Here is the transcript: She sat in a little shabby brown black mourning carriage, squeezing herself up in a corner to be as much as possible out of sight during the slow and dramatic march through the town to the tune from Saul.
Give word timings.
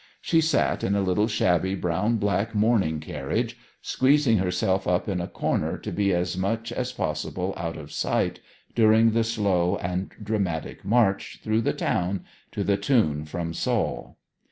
She 0.19 0.41
sat 0.41 0.83
in 0.83 0.95
a 0.95 1.01
little 1.03 1.27
shabby 1.27 1.75
brown 1.75 2.17
black 2.17 2.55
mourning 2.55 2.99
carriage, 2.99 3.55
squeezing 3.83 4.39
herself 4.39 4.87
up 4.87 5.07
in 5.07 5.21
a 5.21 5.27
corner 5.27 5.77
to 5.77 5.91
be 5.91 6.11
as 6.11 6.35
much 6.35 6.71
as 6.71 6.91
possible 6.91 7.53
out 7.55 7.77
of 7.77 7.91
sight 7.91 8.39
during 8.73 9.11
the 9.11 9.23
slow 9.23 9.77
and 9.77 10.09
dramatic 10.23 10.83
march 10.83 11.39
through 11.43 11.61
the 11.61 11.71
town 11.73 12.23
to 12.51 12.63
the 12.63 12.77
tune 12.77 13.25
from 13.25 13.53
Saul. 13.53 14.17